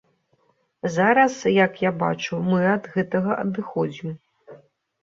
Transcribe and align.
Зараз, 0.95 1.35
як 1.65 1.73
я 1.83 1.91
бачу, 2.01 2.41
мы 2.49 2.59
ад 2.73 2.83
гэтага 2.95 3.31
адыходзім. 3.47 4.09